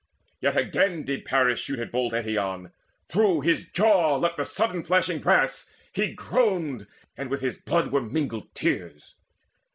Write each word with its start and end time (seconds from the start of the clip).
Yet 0.39 0.57
again 0.57 1.03
Did 1.03 1.25
Paris 1.25 1.59
shoot 1.61 1.77
at 1.77 1.91
bold 1.91 2.13
Eetion. 2.13 2.71
Through 3.07 3.41
his 3.41 3.69
jaw 3.69 4.15
leapt 4.17 4.37
the 4.37 4.45
sudden 4.45 4.83
flashing 4.83 5.19
brass: 5.19 5.69
He 5.93 6.11
groaned, 6.11 6.87
and 7.15 7.29
with 7.29 7.41
his 7.41 7.59
blood 7.59 7.91
were 7.91 8.01
mingled 8.01 8.55
tears. 8.55 9.13